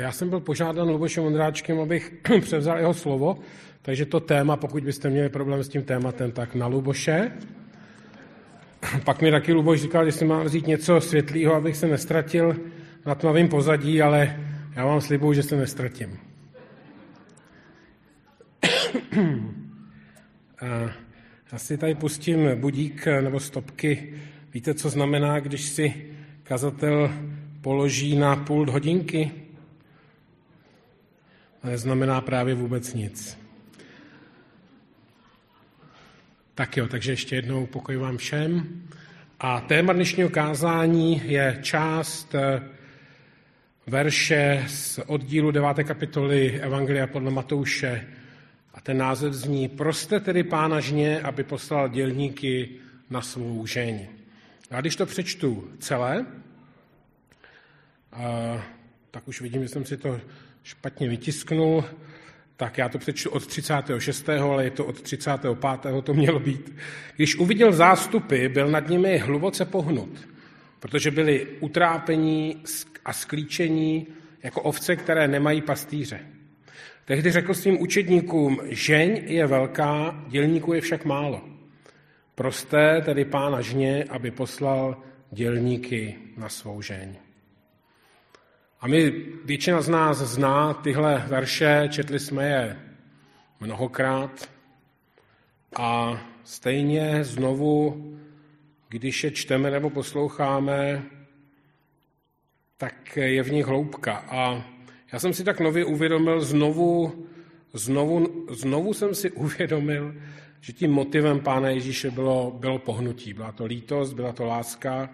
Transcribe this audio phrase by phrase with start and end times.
[0.00, 3.38] Já jsem byl požádán Lubošem Ondráčkem, abych převzal jeho slovo,
[3.82, 7.32] takže to téma, pokud byste měli problém s tím tématem, tak na Luboše.
[9.04, 12.56] Pak mi taky Luboš říkal, že si mám vzít něco světlého, abych se nestratil
[13.06, 14.40] na tmavém pozadí, ale
[14.76, 16.18] já vám slibuju, že se nestratím.
[21.52, 24.14] Já si tady pustím budík nebo stopky.
[24.54, 26.06] Víte, co znamená, když si
[26.42, 27.10] kazatel
[27.60, 29.45] položí na půl hodinky?
[31.64, 33.38] Neznamená právě vůbec nic.
[36.54, 38.82] Tak jo, takže ještě jednou pokoj vám všem.
[39.40, 42.62] A téma dnešního kázání je část eh,
[43.86, 45.74] verše z oddílu 9.
[45.84, 48.06] kapitoly Evangelia podle Matouše.
[48.74, 52.68] A ten název zní, proste tedy pána žně, aby poslal dělníky
[53.10, 54.06] na svou žeň.
[54.70, 56.26] A když to přečtu celé,
[59.10, 60.20] tak už vidím, že jsem si to
[60.66, 61.84] špatně vytisknul,
[62.56, 65.58] tak já to přečtu od 36., ale je to od 35.
[66.02, 66.74] to mělo být.
[67.16, 70.28] Když uviděl zástupy, byl nad nimi hluboce pohnut,
[70.80, 72.62] protože byli utrápení
[73.04, 74.06] a sklíčení
[74.42, 76.20] jako ovce, které nemají pastýře.
[77.04, 81.40] Tehdy řekl svým učedníkům, žeň je velká, dělníků je však málo.
[82.34, 87.25] Prosté tedy pána žně, aby poslal dělníky na svou žeň.
[88.80, 89.10] A my,
[89.44, 92.80] většina z nás zná tyhle verše, četli jsme je
[93.60, 94.48] mnohokrát
[95.76, 98.06] a stejně znovu,
[98.88, 101.02] když je čteme nebo posloucháme,
[102.76, 104.16] tak je v nich hloubka.
[104.16, 104.64] A
[105.12, 107.26] já jsem si tak nově uvědomil, znovu,
[107.72, 110.14] znovu, znovu jsem si uvědomil,
[110.60, 113.32] že tím motivem Pána Ježíše bylo, bylo pohnutí.
[113.32, 115.10] Byla to lítost, byla to láska,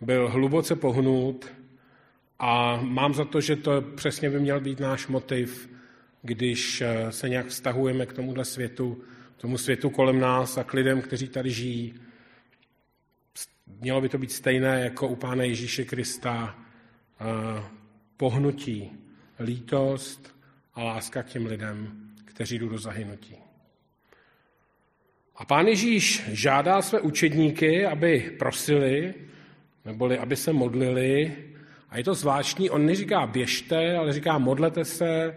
[0.00, 1.61] byl hluboce pohnut
[2.44, 5.70] a mám za to, že to přesně by měl být náš motiv,
[6.22, 9.02] když eh, se nějak vztahujeme k tomuhle světu,
[9.36, 11.94] k tomu světu kolem nás a k lidem, kteří tady žijí.
[13.80, 16.58] Mělo by to být stejné jako u Pána Ježíše Krista,
[17.20, 17.62] eh,
[18.16, 18.90] pohnutí,
[19.40, 20.36] lítost
[20.74, 21.92] a láska k těm lidem,
[22.24, 23.36] kteří jdou do zahynutí.
[25.36, 29.14] A pán Ježíš žádá své učedníky, aby prosili,
[29.84, 31.36] neboli aby se modlili,
[31.92, 35.36] a je to zvláštní, on neříká běžte, ale říká modlete se,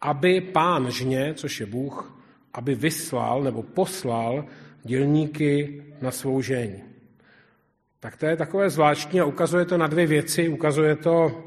[0.00, 2.22] aby pán žně, což je Bůh,
[2.54, 4.44] aby vyslal nebo poslal
[4.82, 6.80] dělníky na svou žeň.
[8.00, 10.48] Tak to je takové zvláštní a ukazuje to na dvě věci.
[10.48, 11.44] Ukazuje to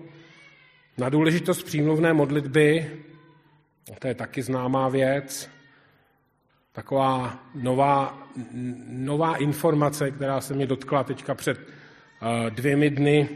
[0.97, 2.91] na důležitost přímluvné modlitby,
[3.99, 5.49] to je taky známá věc,
[6.71, 8.27] taková nová,
[8.87, 13.29] nová informace, která se mě dotkla teďka před uh, dvěmi dny,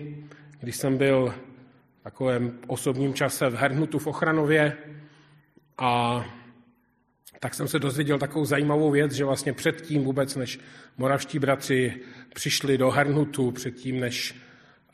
[0.60, 1.34] když jsem byl
[2.00, 4.78] v takovém osobním čase v Hernutu v Ochranově
[5.78, 6.26] a
[7.40, 10.60] tak jsem se dozvěděl takovou zajímavou věc, že vlastně předtím vůbec, než
[10.98, 11.94] moravští bratři
[12.34, 14.36] přišli do Hernutu, předtím, než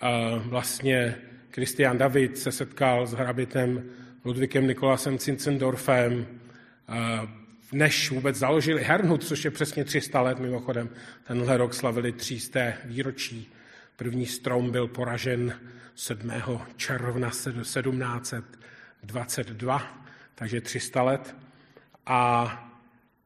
[0.04, 1.16] uh, vlastně
[1.52, 3.84] Kristian David se setkal s hrabitem
[4.26, 6.14] Ludvíkem Nikolasem Cincendorfem,
[6.90, 7.30] uh,
[7.72, 10.90] než vůbec založili Hernhut, což je přesně 300 let mimochodem.
[11.24, 12.60] Tenhle rok slavili 300.
[12.86, 13.55] výročí
[13.96, 15.60] První strom byl poražen
[15.96, 16.32] 7.
[16.76, 21.36] června 1722, takže 300 let.
[22.06, 22.62] A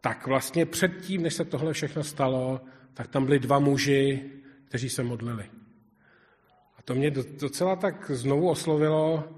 [0.01, 2.61] tak vlastně předtím, než se tohle všechno stalo,
[2.93, 4.23] tak tam byli dva muži,
[4.65, 5.45] kteří se modlili.
[6.77, 9.35] A to mě docela tak znovu oslovilo,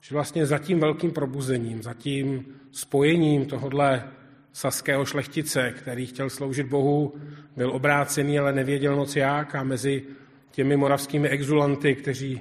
[0.00, 4.10] že vlastně za tím velkým probuzením, za tím spojením tohohle
[4.52, 7.14] saského šlechtice, který chtěl sloužit Bohu,
[7.56, 10.06] byl obrácený, ale nevěděl moc jak a mezi
[10.50, 12.40] těmi moravskými exulanty, kteří,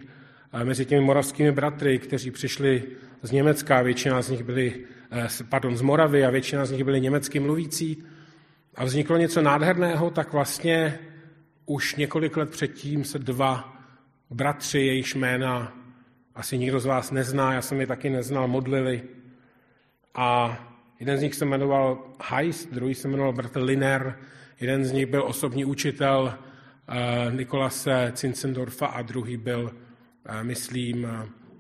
[0.63, 2.83] mezi těmi moravskými bratry, kteří přišli
[3.21, 4.73] z Německa, většina z nich byli,
[5.11, 8.03] eh, pardon, z Moravy a většina z nich byli německy mluvící
[8.75, 10.99] a vzniklo něco nádherného, tak vlastně
[11.65, 13.77] už několik let předtím se dva
[14.29, 15.77] bratři, jejichž jména
[16.35, 19.01] asi nikdo z vás nezná, já jsem je taky neznal, modlili.
[20.15, 20.59] A
[20.99, 24.19] jeden z nich se jmenoval Heist, druhý se jmenoval bratr Liner,
[24.59, 26.33] jeden z nich byl osobní učitel
[27.29, 29.71] Nikolase Cincendorfa a druhý byl,
[30.41, 31.07] myslím,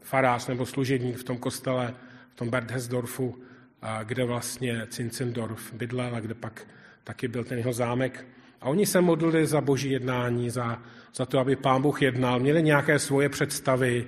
[0.01, 1.93] farář nebo služebník v tom kostele,
[2.31, 3.35] v tom Berthesdorfu,
[4.03, 6.67] kde vlastně Cincendorf bydlel a kde pak
[7.03, 8.27] taky byl ten jeho zámek.
[8.61, 10.81] A oni se modlili za boží jednání, za,
[11.15, 12.39] za to, aby pán Bůh jednal.
[12.39, 14.07] Měli nějaké svoje představy,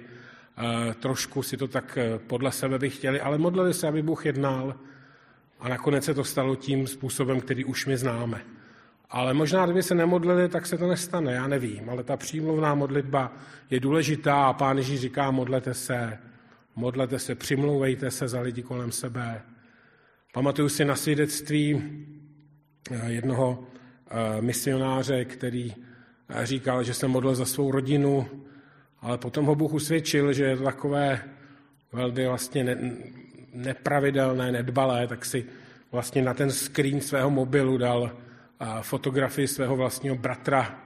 [0.99, 1.97] trošku si to tak
[2.27, 4.75] podle sebe by chtěli, ale modlili se, aby Bůh jednal.
[5.59, 8.41] A nakonec se to stalo tím způsobem, který už my známe.
[9.11, 11.89] Ale možná, kdyby se nemodlili, tak se to nestane, já nevím.
[11.89, 13.33] Ale ta přímluvná modlitba
[13.69, 16.17] je důležitá a pán Ježíš říká, modlete se,
[16.75, 19.41] modlete se, přimlouvejte se za lidi kolem sebe.
[20.33, 21.83] Pamatuju si na svědectví
[22.91, 23.63] eh, jednoho
[24.09, 25.73] eh, misionáře, který
[26.29, 28.27] eh, říkal, že se modlil za svou rodinu,
[29.01, 31.21] ale potom ho Bůh usvědčil, že je takové
[31.91, 32.77] velmi vlastně ne,
[33.53, 35.45] nepravidelné, nedbalé, tak si
[35.91, 38.11] vlastně na ten screen svého mobilu dal
[38.81, 40.79] fotografii svého vlastního bratra.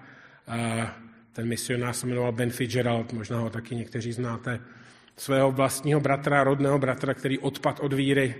[1.31, 4.60] Ten misionář se jmenoval Ben Fitzgerald, možná ho taky někteří znáte.
[5.18, 8.36] Svého vlastního bratra, rodného bratra, který odpad od víry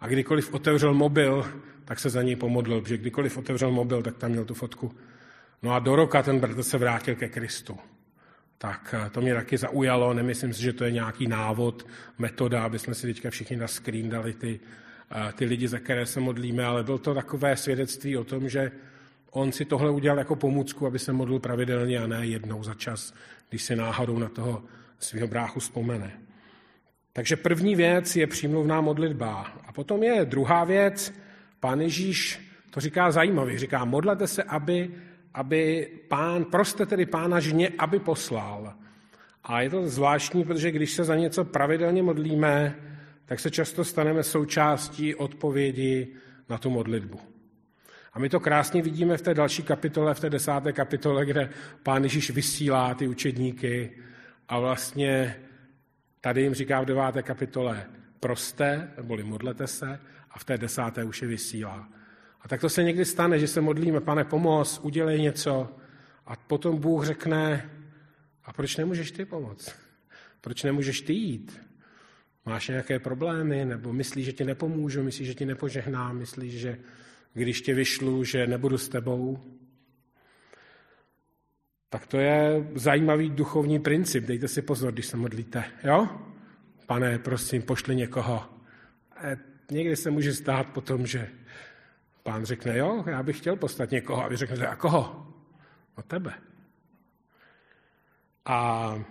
[0.00, 1.46] a kdykoliv otevřel mobil,
[1.84, 4.94] tak se za něj pomodlil, protože kdykoliv otevřel mobil, tak tam měl tu fotku.
[5.62, 7.78] No a do roka ten bratr se vrátil ke Kristu.
[8.58, 11.86] Tak to mě taky zaujalo, nemyslím si, že to je nějaký návod,
[12.18, 14.60] metoda, aby jsme si teďka všichni na screen dali ty
[15.32, 18.72] ty lidi, za které se modlíme, ale byl to takové svědectví o tom, že
[19.30, 23.14] on si tohle udělal jako pomůcku, aby se modlil pravidelně a ne jednou za čas,
[23.48, 24.62] když si náhodou na toho
[24.98, 26.12] svého bráchu vzpomene.
[27.12, 29.46] Takže první věc je přímluvná modlitba.
[29.66, 31.14] A potom je druhá věc,
[31.60, 32.40] pán Ježíš
[32.70, 34.90] to říká zajímavě, říká, modlete se, aby,
[35.34, 38.74] aby pán, proste tedy pána žně, aby poslal.
[39.44, 42.74] A je to zvláštní, protože když se za něco pravidelně modlíme,
[43.26, 46.08] tak se často staneme součástí odpovědi
[46.48, 47.20] na tu modlitbu.
[48.12, 51.50] A my to krásně vidíme v té další kapitole, v té desáté kapitole, kde
[51.82, 53.92] pán Ježíš vysílá ty učedníky
[54.48, 55.36] a vlastně
[56.20, 57.86] tady jim říká v deváté kapitole
[58.20, 60.00] proste, neboli modlete se,
[60.30, 61.88] a v té desáté už je vysílá.
[62.40, 65.76] A tak to se někdy stane, že se modlíme, pane, pomoz, udělej něco,
[66.26, 67.70] a potom Bůh řekne,
[68.44, 69.74] a proč nemůžeš ty pomoct?
[70.40, 71.60] Proč nemůžeš ty jít?
[72.46, 76.78] Máš nějaké problémy, nebo myslíš, že ti nepomůžu, myslíš, že ti nepožehnám, myslíš, že
[77.34, 79.38] když tě vyšlu, že nebudu s tebou?
[81.88, 84.24] Tak to je zajímavý duchovní princip.
[84.24, 85.64] Dejte si pozor, když se modlíte.
[85.84, 86.08] Jo?
[86.86, 88.44] Pane, prosím, pošli někoho.
[89.22, 89.36] E,
[89.70, 91.28] někdy se může stát potom, že
[92.22, 94.24] pán řekne, jo, já bych chtěl poslat někoho.
[94.24, 95.34] A vy řeknete, a koho?
[95.96, 96.34] O tebe.
[98.44, 99.04] A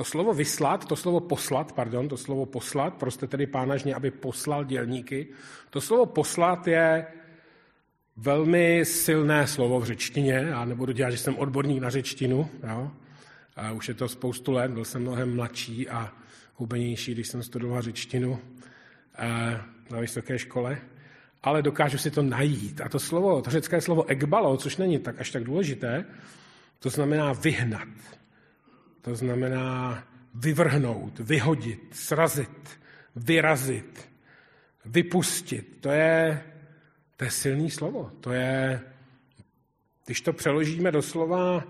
[0.00, 4.64] To slovo vyslat, to slovo poslat, pardon, to slovo poslat, prostě tedy pánažně, aby poslal
[4.64, 5.28] dělníky,
[5.70, 7.06] to slovo poslat je
[8.16, 10.32] velmi silné slovo v řečtině.
[10.32, 12.50] Já nebudu dělat, že jsem odborník na řečtinu.
[12.68, 12.90] Jo?
[13.56, 16.12] A už je to spoustu let, byl jsem mnohem mladší a
[16.54, 18.38] hubenější, když jsem studoval řečtinu
[19.18, 19.60] eh,
[19.90, 20.78] na vysoké škole.
[21.42, 22.80] Ale dokážu si to najít.
[22.80, 26.04] A to slovo, to řecké slovo ekbalo, což není tak až tak důležité,
[26.78, 27.88] to znamená vyhnat.
[29.00, 30.04] To znamená
[30.34, 32.80] vyvrhnout, vyhodit, srazit,
[33.16, 34.10] vyrazit,
[34.84, 35.76] vypustit.
[35.80, 36.42] To je,
[37.16, 38.12] to je silný slovo.
[38.20, 38.80] To je,
[40.06, 41.64] když to přeložíme do slova,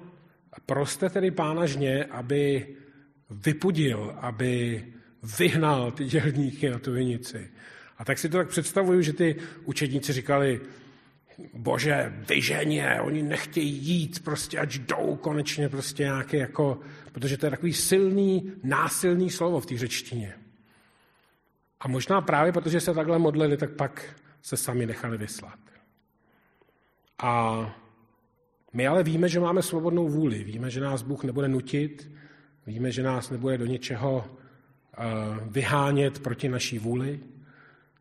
[0.67, 2.67] proste tedy pána žně, aby
[3.31, 4.85] vypudil, aby
[5.39, 7.51] vyhnal ty dělníky na tu vinici.
[7.99, 10.61] A tak si to tak představuju, že ty učedníci říkali,
[11.55, 16.81] bože, vyženě, oni nechtějí jít, prostě ať jdou konečně prostě nějaké jako,
[17.13, 20.35] protože to je takový silný, násilný slovo v té řečtině.
[21.81, 25.59] A možná právě protože se takhle modlili, tak pak se sami nechali vyslat.
[27.23, 27.65] A
[28.73, 30.45] my ale víme, že máme svobodnou vůli.
[30.45, 32.11] Víme, že nás Bůh nebude nutit,
[32.67, 35.05] víme, že nás nebude do něčeho eh,
[35.47, 37.21] vyhánět proti naší vůli.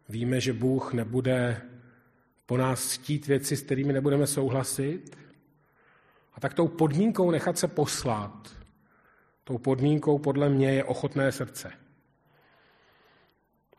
[0.10, 1.62] Víme, že Bůh nebude
[2.50, 5.18] po nás chtít věci, s kterými nebudeme souhlasit.
[6.34, 8.50] A tak tou podmínkou nechat se poslat,
[9.44, 11.72] tou podmínkou podle mě je ochotné srdce.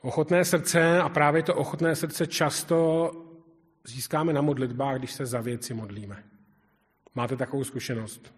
[0.02, 3.10] Ochotné srdce a právě to ochotné srdce často
[3.84, 6.24] získáme na modlitbách, když se za věci modlíme.
[7.14, 8.34] Máte takovou zkušenost?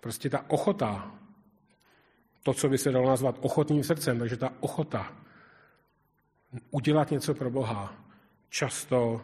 [0.00, 1.14] Prostě ta ochota,
[2.42, 5.12] to, co by se dalo nazvat ochotným srdcem, takže ta ochota
[6.70, 8.02] udělat něco pro Boha,
[8.52, 9.22] často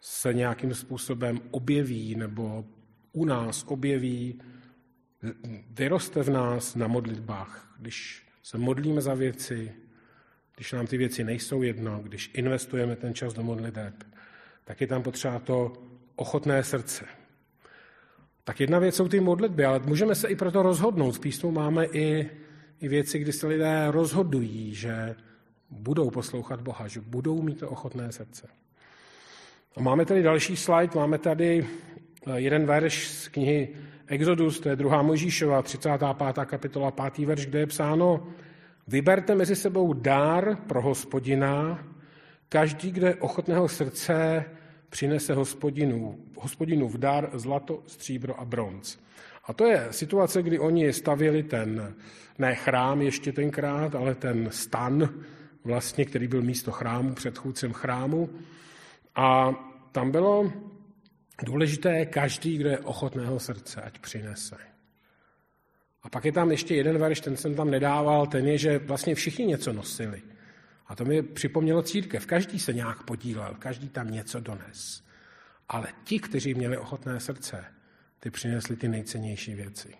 [0.00, 2.64] se nějakým způsobem objeví nebo
[3.12, 4.40] u nás objeví,
[5.70, 7.74] vyroste v nás na modlitbách.
[7.78, 9.72] Když se modlíme za věci,
[10.56, 13.94] když nám ty věci nejsou jedno, když investujeme ten čas do modliteb,
[14.64, 15.72] tak je tam potřeba to
[16.16, 17.04] ochotné srdce.
[18.44, 21.16] Tak jedna věc jsou ty modlitby, ale můžeme se i proto rozhodnout.
[21.16, 22.30] V písmu máme i,
[22.80, 25.14] i věci, kdy se lidé rozhodují, že
[25.74, 28.48] budou poslouchat Boha, že budou mít to ochotné srdce.
[29.76, 31.66] A máme tady další slide, máme tady
[32.26, 33.68] eh, jeden verš z knihy
[34.06, 36.44] Exodus, to je druhá Možíšova, 35.
[36.44, 37.18] kapitola, 5.
[37.18, 38.26] verš, kde je psáno
[38.86, 41.84] Vyberte mezi sebou dár pro hospodina,
[42.48, 44.44] každý, kde ochotného srdce
[44.90, 48.98] přinese hospodinu, hospodinu v dár zlato, stříbro a bronz.
[49.44, 51.94] A to je situace, kdy oni stavěli ten,
[52.38, 55.08] ne chrám ještě tenkrát, ale ten stan,
[55.64, 58.30] vlastně, který byl místo chrámu, předchůdcem chrámu.
[59.14, 59.50] A
[59.92, 60.52] tam bylo
[61.44, 64.56] důležité každý, kdo je ochotného srdce, ať přinese.
[66.02, 69.14] A pak je tam ještě jeden verš, ten jsem tam nedával, ten je, že vlastně
[69.14, 70.22] všichni něco nosili.
[70.86, 72.26] A to mi připomnělo církev.
[72.26, 75.04] Každý se nějak podílel, každý tam něco dones.
[75.68, 77.64] Ale ti, kteří měli ochotné srdce,
[78.20, 79.94] ty přinesli ty nejcennější věci.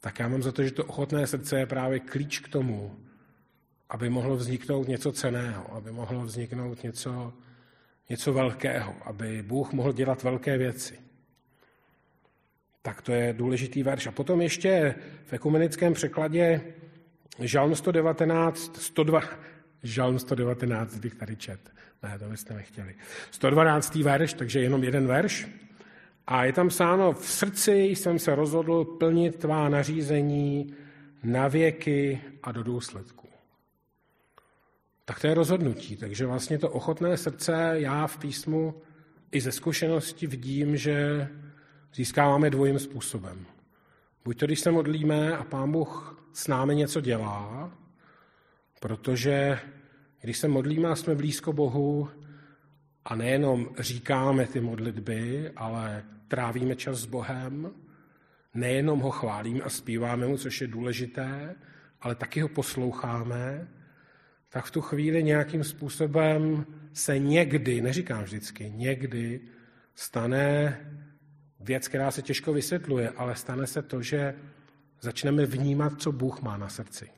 [0.00, 2.96] Tak já mám za to, že to ochotné srdce je právě klíč k tomu,
[3.94, 7.32] aby mohlo vzniknout něco ceného, aby mohlo vzniknout něco,
[8.10, 10.98] něco velkého, aby Bůh mohl dělat velké věci.
[12.82, 14.06] Tak to je důležitý verš.
[14.06, 16.60] A potom ještě v ekumenickém překladě
[17.38, 19.20] Žalm 119, 102,
[19.82, 21.60] Žalm 119 bych tady čet.
[22.02, 22.94] Ne, to byste nechtěli.
[23.30, 23.94] 112.
[23.94, 25.48] verš, takže jenom jeden verš.
[26.26, 30.74] A je tam psáno, v srdci jsem se rozhodl plnit tvá nařízení
[31.24, 33.33] na věky a do důsledku.
[35.04, 35.96] Tak to je rozhodnutí.
[35.96, 38.82] Takže vlastně to ochotné srdce já v písmu
[39.32, 41.28] i ze zkušenosti vidím, že
[41.94, 43.46] získáváme dvojím způsobem.
[44.24, 47.72] Buď to, když se modlíme a Pán Bůh s námi něco dělá,
[48.80, 49.58] protože
[50.20, 52.08] když se modlíme a jsme blízko Bohu
[53.04, 57.70] a nejenom říkáme ty modlitby, ale trávíme čas s Bohem,
[58.54, 61.54] nejenom ho chválíme a zpíváme mu, což je důležité,
[62.00, 63.68] ale taky ho posloucháme,
[64.54, 69.40] tak v tu chvíli nějakým způsobem se někdy, neříkám vždycky, někdy
[69.94, 70.80] stane
[71.60, 74.34] věc, která se těžko vysvětluje, ale stane se to, že
[75.00, 77.10] začneme vnímat, co Bůh má na srdci.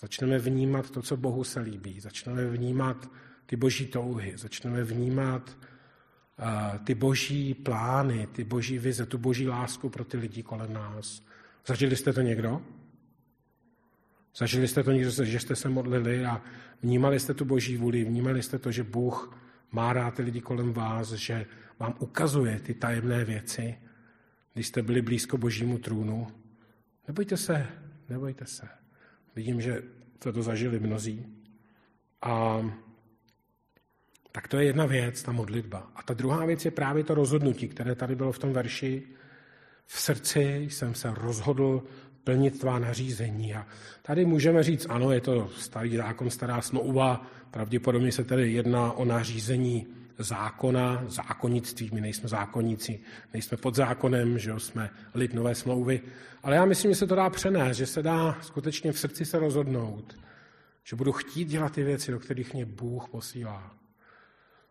[0.00, 2.00] Začneme vnímat to, co Bohu se líbí.
[2.00, 3.10] Začneme vnímat
[3.46, 4.32] ty boží touhy.
[4.36, 10.42] Začneme vnímat uh, ty boží plány, ty boží vize, tu boží lásku pro ty lidi
[10.42, 11.22] kolem nás.
[11.66, 12.62] Zažili jste to někdo?
[14.36, 16.42] Zažili jste to někdo, že jste se modlili a
[16.82, 19.38] vnímali jste tu boží vůli, vnímali jste to, že Bůh
[19.72, 21.46] má rád ty lidi kolem vás, že
[21.78, 23.78] vám ukazuje ty tajemné věci,
[24.54, 26.26] když jste byli blízko božímu trůnu.
[27.08, 27.66] Nebojte se,
[28.08, 28.68] nebojte se.
[29.36, 29.82] Vidím, že
[30.16, 31.26] jste to zažili mnozí.
[32.22, 32.64] A
[34.32, 35.90] tak to je jedna věc, ta modlitba.
[35.94, 39.02] A ta druhá věc je právě to rozhodnutí, které tady bylo v tom verši.
[39.86, 41.82] V srdci jsem se rozhodl
[42.26, 43.54] plnit tvá nařízení.
[43.54, 43.66] A
[44.02, 49.04] tady můžeme říct, ano, je to starý zákon, stará smlouva, pravděpodobně se tedy jedná o
[49.04, 49.86] nařízení
[50.18, 51.90] zákona, zákonnictví.
[51.92, 53.00] My nejsme zákonníci,
[53.32, 56.00] nejsme pod zákonem, že jo, jsme lid nové smlouvy.
[56.42, 59.38] Ale já myslím, že se to dá přenést, že se dá skutečně v srdci se
[59.38, 60.18] rozhodnout,
[60.84, 63.76] že budu chtít dělat ty věci, do kterých mě Bůh posílá.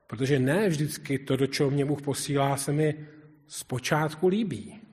[0.08, 3.08] Protože ne vždycky to, do čeho mě Bůh posílá, se mi
[3.48, 4.85] zpočátku líbí.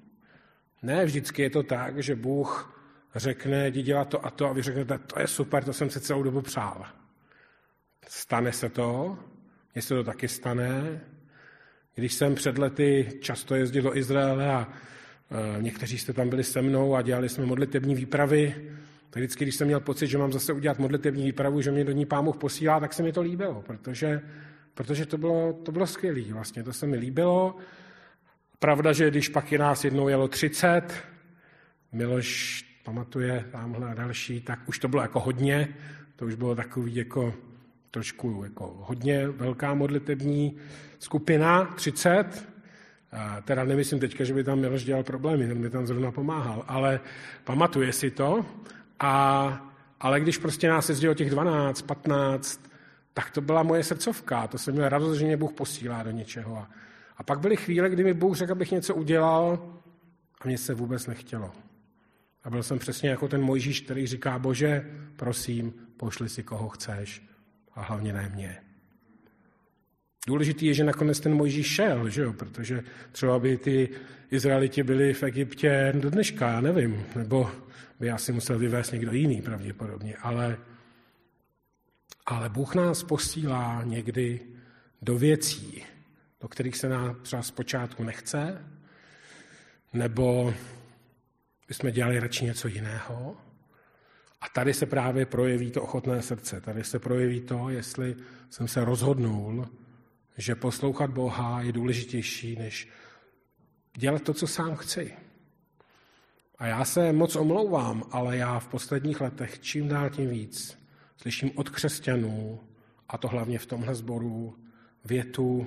[0.82, 2.78] Ne vždycky je to tak, že Bůh
[3.14, 6.00] řekne, jdi dělat to a to a vy řeknete, to je super, to jsem se
[6.00, 6.84] celou dobu přál.
[8.08, 9.18] Stane se to,
[9.74, 11.00] mně se to taky stane.
[11.94, 14.68] Když jsem před lety často jezdil do Izraele a
[15.58, 18.70] e, někteří jste tam byli se mnou a dělali jsme modlitební výpravy,
[19.10, 21.92] tak vždycky, když jsem měl pocit, že mám zase udělat modlitební výpravu, že mě do
[21.92, 24.20] ní Pán Bůh posílá, tak se mi to líbilo, protože,
[24.74, 26.32] protože to bylo, to bylo skvělé.
[26.32, 27.56] Vlastně to se mi líbilo.
[28.62, 30.82] Pravda, že když pak je nás jednou jelo 30,
[31.92, 35.68] Miloš pamatuje tamhle další, tak už to bylo jako hodně,
[36.16, 37.34] to už bylo takový jako
[37.90, 40.56] trošku jako hodně velká modlitební
[40.98, 42.48] skupina, 30.
[43.12, 46.64] A teda nemyslím teďka, že by tam Miloš dělal problémy, ten by tam zrovna pomáhal,
[46.68, 47.00] ale
[47.44, 48.46] pamatuje si to.
[49.00, 52.70] A, ale když prostě nás jezdilo těch 12, 15,
[53.14, 54.46] tak to byla moje srdcovka.
[54.46, 56.56] To jsem měl radost, že mě Bůh posílá do něčeho.
[56.58, 56.68] A,
[57.16, 59.72] a pak byly chvíle, kdy mi Bůh řekl, abych něco udělal
[60.40, 61.52] a mně se vůbec nechtělo.
[62.44, 67.22] A byl jsem přesně jako ten Mojžíš, který říká, bože, prosím, pošli si koho chceš
[67.74, 68.58] a hlavně ne mě.
[70.26, 72.32] Důležitý je, že nakonec ten Mojžíš šel, že jo?
[72.32, 73.88] protože třeba by ty
[74.30, 77.50] Izraeliti byli v Egyptě do dneška, já nevím, nebo
[78.00, 80.58] by asi musel vyvést někdo jiný pravděpodobně, ale,
[82.26, 84.40] ale Bůh nás posílá někdy
[85.02, 85.84] do věcí,
[86.42, 88.64] do kterých se nám třeba zpočátku nechce,
[89.92, 90.54] nebo
[91.68, 93.36] bychom dělali radši něco jiného,
[94.40, 96.60] a tady se právě projeví to ochotné srdce.
[96.60, 98.16] Tady se projeví to, jestli
[98.50, 99.68] jsem se rozhodnul,
[100.38, 102.88] že poslouchat Boha je důležitější, než
[103.96, 105.16] dělat to, co sám chci.
[106.58, 110.78] A já se moc omlouvám, ale já v posledních letech čím dál tím víc
[111.16, 112.60] slyším od křesťanů,
[113.08, 114.58] a to hlavně v tomhle sboru,
[115.04, 115.66] větu,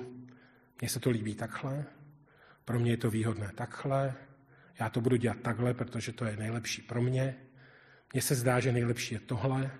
[0.80, 1.84] mně se to líbí takhle,
[2.64, 4.14] pro mě je to výhodné takhle,
[4.80, 7.34] já to budu dělat takhle, protože to je nejlepší pro mě.
[8.12, 9.70] Mně se zdá, že nejlepší je tohle.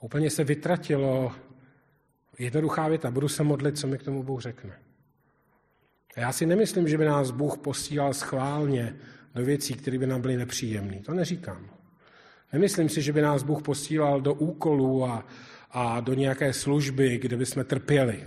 [0.00, 1.32] Úplně se vytratilo
[2.38, 4.78] jednoduchá věta, budu se modlit, co mi k tomu Bůh řekne.
[6.16, 8.96] A já si nemyslím, že by nás Bůh posílal schválně
[9.34, 11.00] do věcí, které by nám byly nepříjemné.
[11.00, 11.70] To neříkám.
[12.52, 15.26] Nemyslím si, že by nás Bůh posílal do úkolů a,
[15.70, 18.24] a do nějaké služby, kde by jsme trpěli.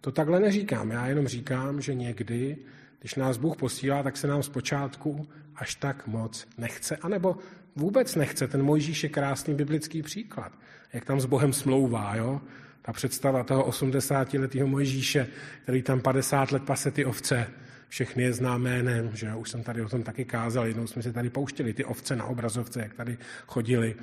[0.00, 0.90] To takhle neříkám.
[0.90, 2.56] Já jenom říkám, že někdy,
[3.00, 6.96] když nás Bůh posílá, tak se nám zpočátku až tak moc nechce.
[6.96, 7.36] anebo
[7.76, 8.48] vůbec nechce.
[8.48, 10.52] Ten Mojžíš je krásný biblický příklad.
[10.92, 12.40] Jak tam s Bohem smlouvá, jo?
[12.82, 15.26] Ta představa toho 80-letého Mojžíše,
[15.62, 17.46] který tam 50 let pase ty ovce,
[17.88, 21.12] všechny je známé, ne, že už jsem tady o tom taky kázal, jednou jsme si
[21.12, 23.94] tady pouštěli ty ovce na obrazovce, jak tady chodili,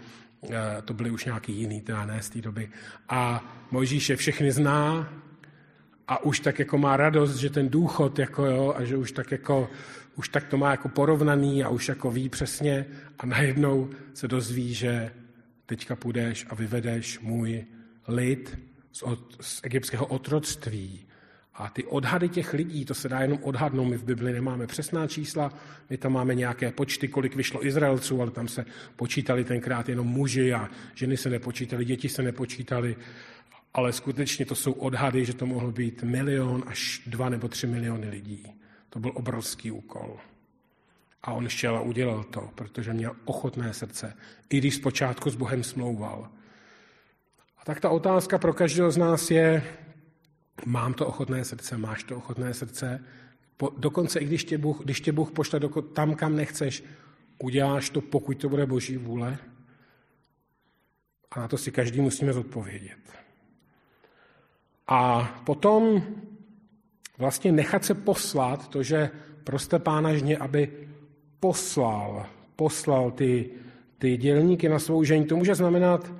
[0.49, 2.69] eh, to byly už nějaký jiný, teda ne z té doby.
[3.09, 5.13] A Mojžíše všechny zná
[6.07, 9.31] a už tak jako má radost, že ten důchod, jako jo, a že už tak
[9.31, 9.69] jako,
[10.15, 12.85] už tak to má jako porovnaný a už jako ví přesně
[13.19, 15.12] a najednou se dozví, že
[15.65, 17.65] teďka půjdeš a vyvedeš můj
[18.07, 18.59] lid
[18.91, 21.01] z, od, z egyptského otroctví.
[21.57, 25.07] A ty odhady těch lidí, to se dá jenom odhadnout, my v Bibli nemáme přesná
[25.07, 25.53] čísla,
[25.89, 30.53] my tam máme nějaké počty, kolik vyšlo Izraelců, ale tam se počítali tenkrát jenom muži
[30.53, 32.95] a ženy se nepočítali, děti se nepočítali,
[33.75, 38.10] ale skutečně to jsou odhady, že to mohlo být milion až dva nebo tři miliony
[38.10, 38.48] lidí.
[38.89, 40.17] To byl obrovský úkol.
[41.24, 44.13] A on šel a udělal to, protože měl ochotné srdce,
[44.50, 46.29] i když zpočátku s Bohem smlouval.
[47.58, 49.63] A tak ta otázka pro každého z nás je,
[50.65, 53.03] mám to ochotné srdce, máš to ochotné srdce,
[53.58, 56.84] po, dokonce i když tě Bůh, když tě Bůh pošle do, tam, kam nechceš,
[57.39, 59.38] uděláš to, pokud to bude boží vůle?
[61.32, 63.25] A na to si každý musíme zodpovědět.
[64.87, 66.03] A potom
[67.17, 69.09] vlastně nechat se poslat, to, že
[69.43, 70.71] proste pána žně, aby
[71.39, 72.25] poslal,
[72.55, 73.49] poslal ty,
[73.97, 76.13] ty dělníky na svou žení, to může znamenat,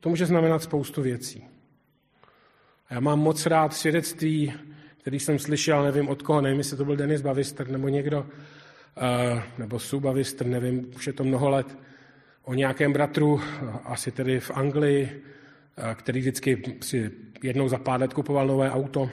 [0.00, 1.44] to může znamenat spoustu věcí.
[2.88, 4.52] A já mám moc rád svědectví,
[4.98, 8.26] který jsem slyšel, nevím od koho, nevím, jestli to byl Denis Bavistr nebo někdo,
[8.96, 11.78] eh, nebo Sue Bavistr, nevím, už je to mnoho let,
[12.44, 13.40] o nějakém bratru,
[13.84, 15.22] asi tedy v Anglii,
[15.76, 17.10] eh, který vždycky si
[17.42, 19.10] jednou za pár let kupoval nové auto.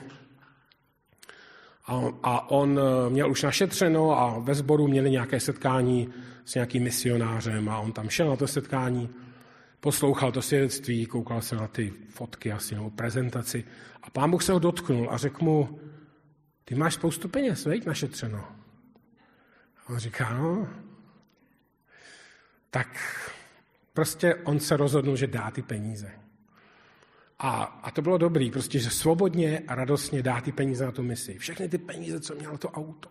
[1.86, 6.08] A, a on eh, měl už našetřeno a ve sboru měli nějaké setkání
[6.44, 9.08] s nějakým misionářem a on tam šel na to setkání
[9.80, 13.64] poslouchal to svědectví, koukal se na ty fotky asi nebo prezentaci
[14.02, 15.80] a pán Bůh se ho dotknul a řekl mu,
[16.64, 18.38] ty máš spoustu peněz, veď, našetřeno.
[19.76, 20.68] A on říká, no,
[22.70, 22.88] tak
[23.92, 26.10] prostě on se rozhodnul, že dá ty peníze.
[27.42, 31.02] A, a to bylo dobrý, prostě, že svobodně a radostně dá ty peníze na tu
[31.02, 31.38] misi.
[31.38, 33.08] Všechny ty peníze, co mělo to auto.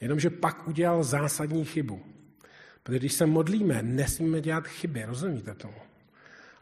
[0.00, 2.02] Jenomže pak udělal zásadní chybu.
[2.82, 5.74] Protože když se modlíme, nesmíme dělat chyby, rozumíte tomu?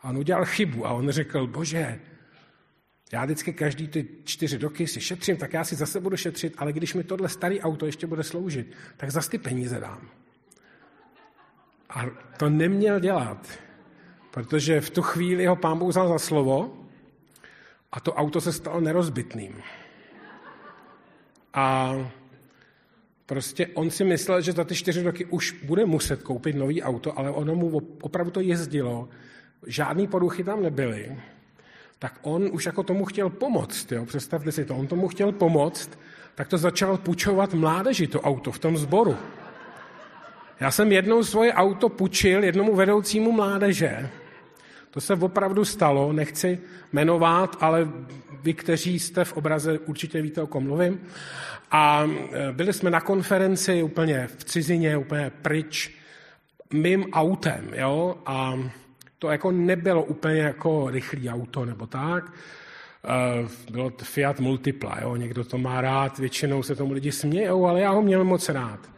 [0.03, 2.01] A on udělal chybu a on řekl, bože,
[3.12, 6.72] já vždycky každý ty čtyři roky si šetřím, tak já si zase budu šetřit, ale
[6.72, 10.09] když mi tohle starý auto ještě bude sloužit, tak zase ty peníze dám.
[11.90, 12.07] A
[12.38, 13.48] to neměl dělat,
[14.31, 16.82] protože v tu chvíli ho pán Bůh vzal za slovo
[17.93, 19.63] a to auto se stalo nerozbitným.
[21.55, 21.95] A
[23.27, 27.19] prostě on si myslel, že za ty čtyři roky už bude muset koupit nový auto,
[27.19, 29.09] ale ono mu opravdu to jezdilo
[29.67, 31.17] žádný poruchy tam nebyly,
[31.99, 33.93] tak on už jako tomu chtěl pomoct.
[33.93, 34.05] Jo?
[34.05, 35.99] Představte si to, on tomu chtěl pomoct,
[36.35, 39.17] tak to začal půjčovat mládeži, to auto v tom sboru.
[40.61, 44.11] Já jsem jednou svoje auto půjčil jednomu vedoucímu mládeže.
[44.93, 46.59] To se opravdu stalo, nechci
[46.93, 47.89] jmenovat, ale
[48.43, 51.01] vy, kteří jste v obraze, určitě víte, o kom mluvím.
[51.71, 55.97] A e, byli jsme na konferenci úplně v cizině, úplně pryč,
[56.73, 58.59] mým autem, jo, a
[59.19, 62.33] to jako nebylo úplně jako rychlý auto nebo tak.
[63.05, 65.17] Eh, bylo to Fiat Multipla, jo?
[65.17, 68.92] někdo to má rád, většinou se tomu lidi smějou, ale já ho měl moc rád.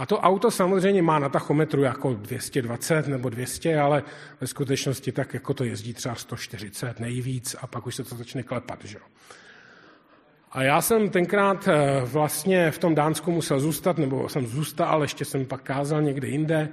[0.00, 4.02] A to auto samozřejmě má na tachometru jako 220 nebo 200, ale
[4.40, 8.42] ve skutečnosti tak jako to jezdí třeba 140 nejvíc a pak už se to začne
[8.42, 8.84] klepat.
[8.84, 8.98] Že?
[10.52, 15.04] A já jsem tenkrát eh, vlastně v tom Dánsku musel zůstat, nebo jsem zůstal, ale
[15.04, 16.68] ještě jsem pak kázal někde jinde.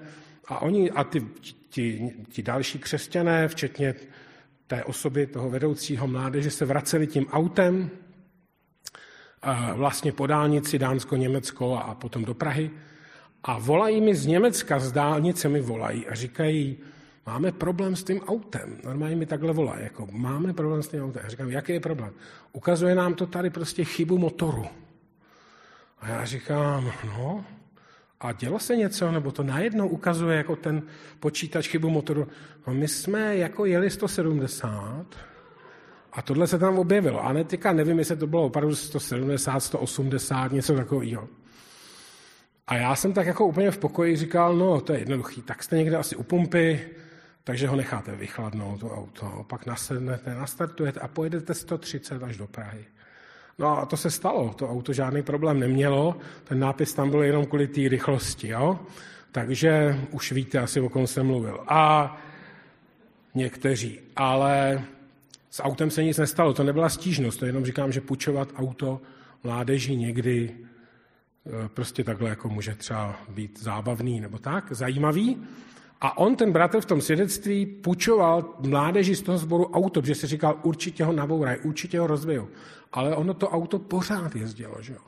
[0.48, 1.26] A oni a ty,
[1.70, 3.96] ti, ti další křesťané, včetně
[4.68, 7.90] té osoby, toho vedoucího mládeže, se vraceli tím autem
[9.74, 12.72] vlastně po dálnici Dánsko-Německo a potom do Prahy.
[13.44, 16.78] A volají mi z Německa, z dálnice mi volají a říkají,
[17.26, 18.78] máme problém s tím autem.
[18.84, 21.22] Normálně mi takhle volají, jako máme problém s tím autem.
[21.26, 22.14] A říkám, jaký je problém?
[22.54, 24.66] Ukazuje nám to tady prostě chybu motoru.
[26.00, 27.46] A já říkám, no,
[28.20, 30.82] A dělo se něco, nebo to najednou ukazuje jako ten
[31.20, 32.28] počítač chybu motoru.
[32.68, 35.06] No my jsme jako jeli 170
[36.14, 37.26] a tohle se tam objevilo.
[37.26, 41.28] A netika nevím, jestli to bylo opravdu 170, 180, něco takového.
[42.68, 45.78] A já jsem tak jako úplně v pokoji říkal, no to je jednoduchý, tak jste
[45.78, 46.82] někde asi u pumpy,
[47.44, 52.86] takže ho necháte vychladnout, to auto, pak nasednete, nastartujete a pojedete 130 až do Prahy.
[53.60, 57.46] No a to se stalo, to auto žádný problém nemělo, ten nápis tam byl jenom
[57.46, 58.80] kvůli té rychlosti, jo?
[59.32, 61.64] takže už víte asi, o kom jsem mluvil.
[61.68, 62.18] A
[63.36, 64.84] někteří, ale
[65.50, 69.02] s autem se nic nestalo, to nebyla stížnost, to jenom říkám, že půjčovat auto
[69.44, 70.56] mládeži někdy
[71.74, 75.38] prostě takhle jako může třeba být zábavný nebo tak, zajímavý.
[76.02, 80.28] A on, ten bratr v tom svědectví, půjčoval mládeži z toho sboru auto, protože si
[80.28, 82.48] říkal, určitě ho nabouraj, určitě ho rozbijou.
[82.94, 85.00] Ale ono to auto pořád jezdilo, že jo.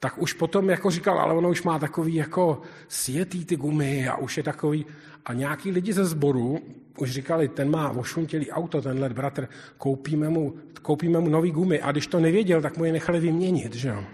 [0.00, 4.16] Tak už potom jako říkal, ale ono už má takový jako světý ty gumy a
[4.16, 4.86] už je takový.
[5.26, 6.58] A nějaký lidi ze sboru
[6.98, 11.80] už říkali, ten má ošuntělý auto, tenhle bratr, koupíme mu, koupíme mu nový gumy.
[11.80, 14.04] A když to nevěděl, tak mu je nechali vyměnit, že jo.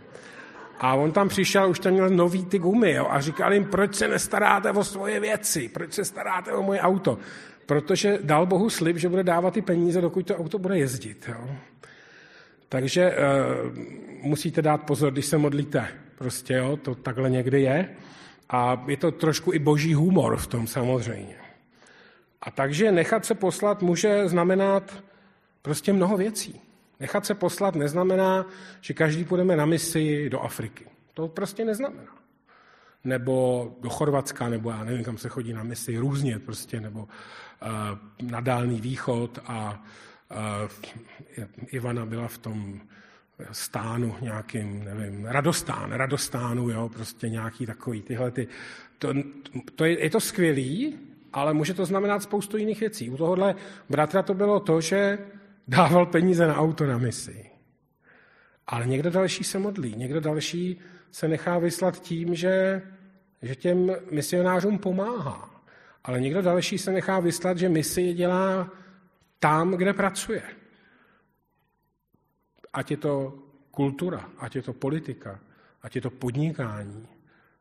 [0.81, 3.95] A on tam přišel, už tam měl nový ty gumy jo, a říkal jim, proč
[3.95, 7.19] se nestaráte o svoje věci, proč se staráte o moje auto.
[7.66, 11.29] Protože dal Bohu slib, že bude dávat ty peníze, dokud to auto bude jezdit.
[11.29, 11.57] Jo.
[12.69, 13.16] Takže e,
[14.23, 15.88] musíte dát pozor, když se modlíte.
[16.19, 17.88] Prostě jo, to takhle někdy je.
[18.51, 21.37] A je to trošku i boží humor v tom samozřejmě.
[22.43, 25.05] A takže nechat se poslat může znamenat
[25.62, 26.61] prostě mnoho věcí.
[27.00, 28.46] Nechat se poslat neznamená,
[28.80, 30.86] že každý půjdeme na misi do Afriky.
[31.14, 32.12] To prostě neznamená.
[33.04, 38.28] Nebo do Chorvatska, nebo já nevím, kam se chodí na misi, různě prostě, nebo uh,
[38.30, 39.84] na Dálný východ a
[40.30, 42.80] uh, Ivana byla v tom
[43.52, 48.48] stánu nějakým, nevím, radostán, radostánu, jo, prostě nějaký takový tyhle ty.
[48.98, 49.14] To,
[49.74, 50.98] to je, je to skvělý,
[51.32, 53.10] ale může to znamenat spoustu jiných věcí.
[53.10, 53.54] U tohohle
[53.88, 55.18] bratra to bylo to, že
[55.68, 57.51] dával peníze na auto na misi.
[58.66, 62.83] Ale někdo další se modlí, někdo další se nechá vyslat tím, že,
[63.42, 65.62] že těm misionářům pomáhá.
[66.05, 68.70] Ale někdo další se nechá vyslat, že misi dělá
[69.38, 70.42] tam, kde pracuje.
[72.73, 73.38] Ať je to
[73.70, 75.40] kultura, ať je to politika,
[75.83, 77.09] ať je to podnikání,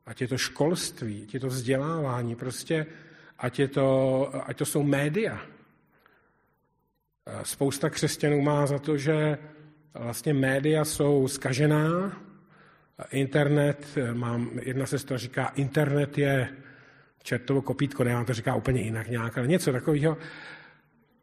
[0.06, 2.86] ať je to školství, ať je to vzdělávání, prostě
[3.38, 5.42] ať, je to, ať to jsou média,
[7.44, 9.38] Spousta křesťanů má za to, že
[9.94, 12.18] vlastně média jsou skažená,
[13.12, 16.50] internet, mám, jedna sestra říká, internet je
[17.24, 20.18] čertovo kopítko, ne, to říká úplně jinak nějak, ale něco takového.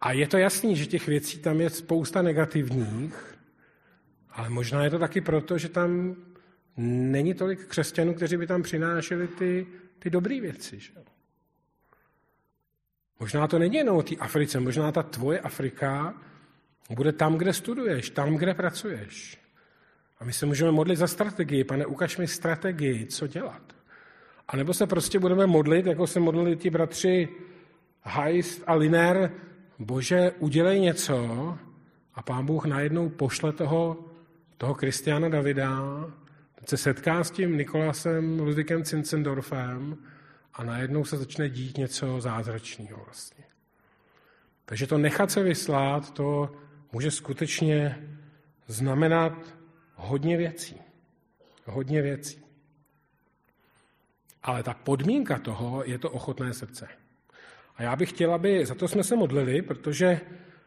[0.01, 3.37] A je to jasný, že těch věcí tam je spousta negativních,
[4.31, 6.17] ale možná je to taky proto, že tam
[6.77, 9.67] není tolik křesťanů, kteří by tam přinášeli ty,
[9.99, 10.81] ty dobré věci.
[10.81, 10.91] Že?
[13.21, 16.15] Možná to není jenom o té Africe, možná ta tvoje Afrika
[16.91, 19.39] bude tam, kde studuješ, tam, kde pracuješ.
[20.19, 21.65] A my se můžeme modlit za strategii.
[21.65, 23.63] Pane, ukaž mi strategii, co dělat.
[24.49, 27.29] A nebo se prostě budeme modlit, jako se modlili ti bratři
[28.03, 29.33] Heist a Liner,
[29.79, 31.59] bože, udělej něco
[32.15, 34.05] a pán Bůh najednou pošle toho,
[34.57, 36.05] toho Kristiana Davida,
[36.67, 39.97] se setká s tím Nikolasem Ludvikem Cincendorfem
[40.57, 43.45] a najednou se začne dít něco zázračného vlastně.
[44.65, 46.53] Takže to nechat se vyslat, to
[46.93, 48.09] může skutečně
[48.67, 49.33] znamenat
[49.95, 50.77] hodně věcí.
[51.65, 52.45] Hodně věcí.
[54.43, 56.89] Ale ta podmínka toho je to ochotné srdce.
[57.77, 60.21] A já bych chtěl, aby za to jsme se modlili, protože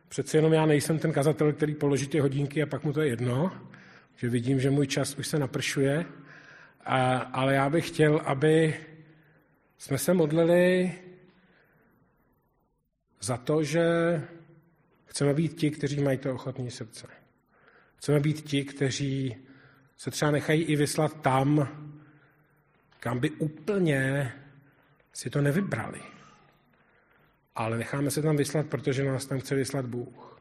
[0.08, 3.08] přece jenom já nejsem ten kazatel, který položí ty hodinky a pak mu to je
[3.08, 3.52] jedno,
[4.15, 6.06] že vidím, že můj čas už se napršuje,
[6.86, 8.75] a, ale já bych chtěl, aby
[9.80, 10.94] jsme se modlili
[13.20, 13.84] za to, že
[15.06, 17.08] chceme být ti, kteří mají to ochotné srdce.
[17.96, 19.36] Chceme být ti, kteří
[19.98, 21.68] se třeba nechají i vyslat tam,
[23.00, 24.34] kam by úplně
[25.13, 26.02] si to nevybrali.
[27.56, 30.39] Ale necháme se tam vyslat, protože nás tam chce vyslat Bůh.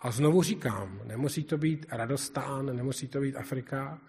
[0.00, 4.00] A znovu říkám, nemusí to být Radostán, nemusí to být Afrika,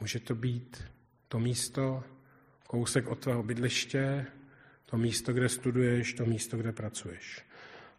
[0.00, 0.84] může to být
[1.28, 2.04] to místo,
[2.66, 4.26] kousek od tvého bydliště,
[4.86, 7.44] to místo, kde studuješ, to místo, kde pracuješ.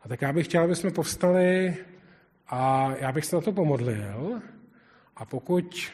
[0.02, 1.78] A tak já bych chtěl, aby jsme povstali
[2.48, 4.42] a já bych se na to pomodlil.
[5.16, 5.92] A pokud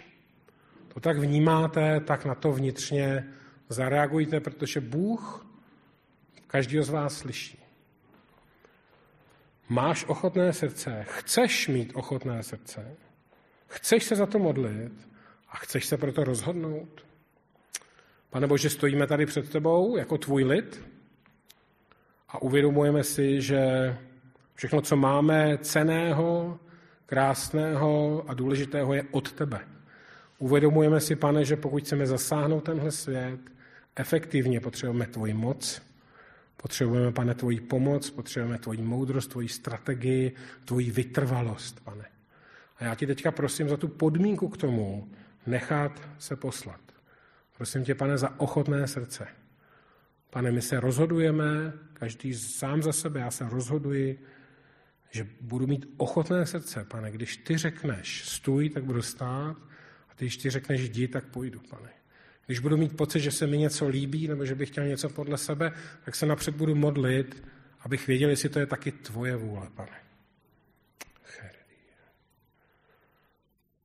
[0.94, 3.28] to tak vnímáte, tak na to vnitřně
[3.70, 5.48] zareagujte, protože Bůh
[6.48, 7.64] každého z vás slyší.
[9.70, 12.96] Máš ochotné srdce, chceš mít ochotné srdce,
[13.68, 15.08] chceš se za to modlit
[15.50, 17.06] a chceš se proto rozhodnout,
[18.32, 20.82] Pane Bože, stojíme tady před tebou jako tvůj lid
[22.30, 23.60] a uvědomujeme si, že
[24.56, 26.60] všechno, co máme ceného,
[27.06, 29.60] krásného a důležitého, je od tebe.
[30.40, 33.40] Uvědomujeme si, pane, že pokud chceme zasáhnout tenhle svět,
[33.96, 35.82] efektivně potřebujeme tvoji moc,
[36.58, 42.06] potřebujeme, pane, tvoji pomoc, potřebujeme tvoji moudrost, tvoji strategii, tvoji vytrvalost, pane.
[42.78, 45.10] A já ti teďka prosím za tu podmínku k tomu,
[45.48, 46.91] nechat se poslat.
[47.62, 49.28] Prosím tě, pane, za ochotné srdce.
[50.30, 54.24] Pane, my se rozhodujeme, každý sám za sebe, já se rozhoduji,
[55.12, 57.12] že budu mít ochotné srdce, pane.
[57.12, 59.58] Když ty řekneš stůj, tak budu stát
[60.10, 61.90] a když ty řekneš jdi, tak půjdu, pane.
[62.46, 65.38] Když budu mít pocit, že se mi něco líbí nebo že bych chtěl něco podle
[65.38, 65.72] sebe,
[66.06, 67.44] tak se napřed budu modlit,
[67.80, 69.98] abych věděl, jestli to je taky tvoje vůle, pane.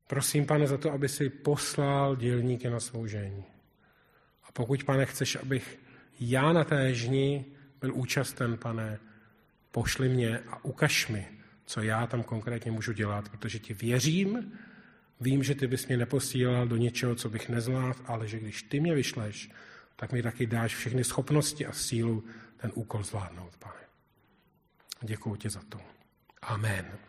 [0.06, 3.44] Prosím, pane, za to, aby si poslal dělníky na svou žení.
[3.50, 3.55] A
[4.56, 5.78] pokud, pane, chceš, abych
[6.20, 7.44] já na té žni
[7.80, 8.98] byl účasten, pane,
[9.70, 11.28] pošli mě a ukaž mi,
[11.66, 14.52] co já tam konkrétně můžu dělat, protože ti věřím,
[15.20, 18.80] vím, že ty bys mě neposílal do něčeho, co bych nezvládl, ale že když ty
[18.80, 19.50] mě vyšleš,
[19.96, 22.24] tak mi taky dáš všechny schopnosti a sílu
[22.56, 23.84] ten úkol zvládnout, pane.
[25.02, 25.80] Děkuji ti za to.
[26.42, 27.05] Amen.